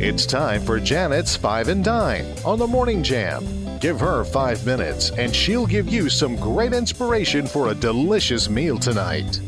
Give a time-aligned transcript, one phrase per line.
[0.00, 3.46] It's time for Janet's Five and Dine on the Morning Jam.
[3.78, 8.76] Give her five minutes and she'll give you some great inspiration for a delicious meal
[8.76, 9.40] tonight.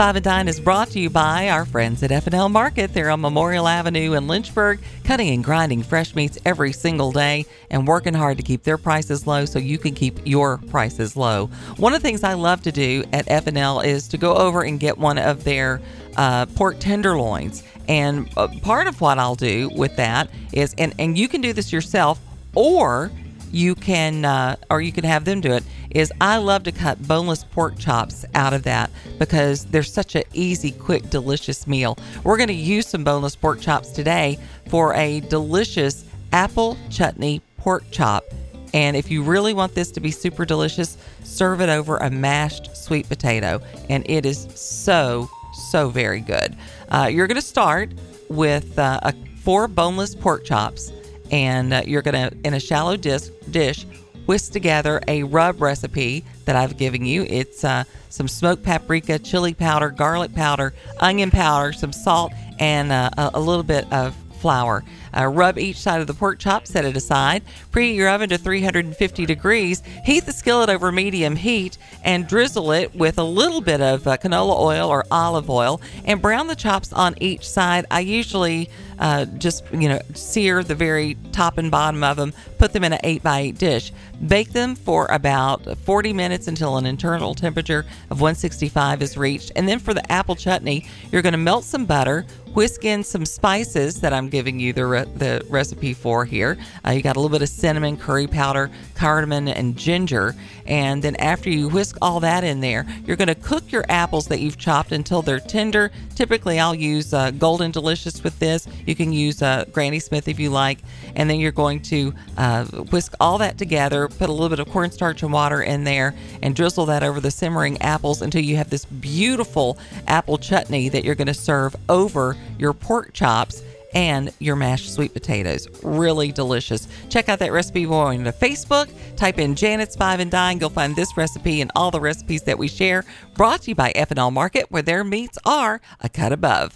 [0.00, 2.94] Five and Dine is brought to you by our friends at F&L Market.
[2.94, 7.86] They're on Memorial Avenue in Lynchburg, cutting and grinding fresh meats every single day and
[7.86, 11.48] working hard to keep their prices low so you can keep your prices low.
[11.76, 14.80] One of the things I love to do at F&L is to go over and
[14.80, 15.82] get one of their
[16.16, 17.62] uh, pork tenderloins.
[17.86, 21.52] And uh, part of what I'll do with that is, and, and you can do
[21.52, 22.18] this yourself,
[22.54, 23.10] or
[23.50, 27.00] you can uh, or you can have them do it is i love to cut
[27.06, 31.96] boneless pork chops out of that because they're such an easy quick delicious meal.
[32.24, 37.84] We're going to use some boneless pork chops today for a delicious apple chutney pork
[37.90, 38.24] chop.
[38.72, 42.76] And if you really want this to be super delicious serve it over a mashed
[42.76, 46.56] sweet potato and it is so so very good.
[46.88, 47.92] Uh, you're going to start
[48.28, 50.92] with uh, a, four boneless pork chops
[51.30, 53.84] and uh, you're going to, in a shallow dish, dish,
[54.26, 57.24] whisk together a rub recipe that I've given you.
[57.28, 63.10] It's uh, some smoked paprika, chili powder, garlic powder, onion powder, some salt, and uh,
[63.16, 64.84] a little bit of flour.
[65.16, 67.42] Uh, rub each side of the pork chop, set it aside.
[67.70, 69.82] Preheat your oven to 350 degrees.
[70.04, 74.16] Heat the skillet over medium heat and drizzle it with a little bit of uh,
[74.16, 77.86] canola oil or olive oil and brown the chops on each side.
[77.90, 82.32] I usually uh, just you know sear the very top and bottom of them.
[82.58, 83.92] Put them in an 8 by 8 dish.
[84.26, 89.52] Bake them for about 40 minutes until an internal temperature of 165 is reached.
[89.56, 93.24] And then for the apple chutney, you're going to melt some butter, whisk in some
[93.24, 96.58] spices that I'm giving you the, re- the recipe for here.
[96.86, 100.34] Uh, you got a little bit of cinnamon, curry powder, cardamom, and ginger.
[100.66, 104.26] And then after you whisk all that in there, you're going to cook your apples
[104.28, 105.90] that you've chopped until they're tender.
[106.14, 108.68] Typically, I'll use uh, Golden Delicious with this.
[108.86, 110.78] You can use uh, Granny Smith if you like.
[111.16, 114.68] And then you're going to uh, whisk all that together, put a little bit of
[114.70, 118.70] cornstarch and water in there, and drizzle that over the simmering apples until you have
[118.70, 123.62] this beautiful apple chutney that you're going to serve over your pork chops
[123.94, 125.68] and your mashed sweet potatoes.
[125.82, 126.86] Really delicious.
[127.08, 128.88] Check out that recipe going to Facebook.
[129.16, 130.60] Type in Janet's Five and Dine.
[130.60, 133.04] You'll find this recipe and all the recipes that we share.
[133.34, 136.74] Brought to you by F&L Market, where their meats are a cut above.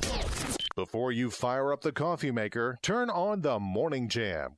[0.74, 4.56] Before you fire up the coffee maker, turn on the morning jam.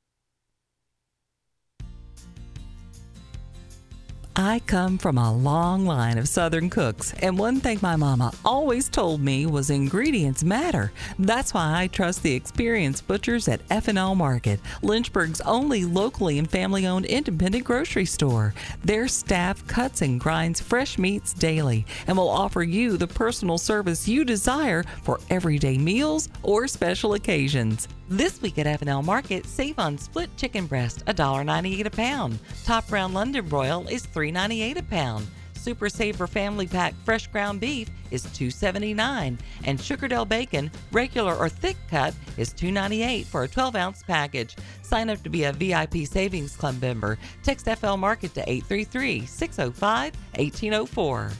[4.39, 8.87] I come from a long line of Southern cooks, and one thing my mama always
[8.87, 10.93] told me was ingredients matter.
[11.19, 17.07] That's why I trust the experienced butchers at F&L Market, Lynchburg's only locally and family-owned
[17.07, 18.53] independent grocery store.
[18.85, 24.07] Their staff cuts and grinds fresh meats daily and will offer you the personal service
[24.07, 27.89] you desire for everyday meals or special occasions.
[28.09, 32.39] This week at F&L Market, save on split chicken breast, $1.98 a pound.
[32.65, 35.27] Top round London broil is $3.98 a pound.
[35.55, 41.77] Super Saver Family Pack fresh ground beef is $2.79, and Sugardale bacon, regular or thick
[41.91, 44.55] cut, is $2.98 for a 12 ounce package.
[44.83, 47.19] Sign up to be a VIP Savings Club member.
[47.43, 51.33] Text FL Market to 833 605 1804.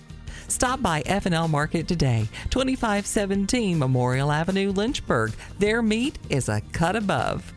[0.49, 5.33] Stop by F&L Market today, 2517 Memorial Avenue, Lynchburg.
[5.59, 7.53] Their meat is a cut above.